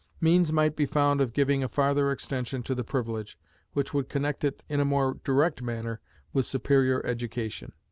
Means 0.19 0.51
might 0.51 0.75
be 0.75 0.87
found 0.87 1.21
of 1.21 1.31
giving 1.31 1.63
a 1.63 1.69
farther 1.69 2.11
extension 2.11 2.63
to 2.63 2.73
the 2.73 2.83
privilege, 2.83 3.37
which 3.73 3.93
would 3.93 4.09
connect 4.09 4.43
it 4.43 4.63
in 4.67 4.79
a 4.79 4.83
more 4.83 5.19
direct 5.23 5.61
manner 5.61 5.99
with 6.33 6.47
superior 6.47 7.05
education. 7.05 7.71